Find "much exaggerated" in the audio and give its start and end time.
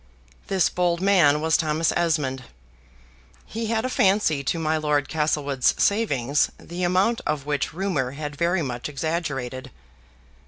8.63-9.69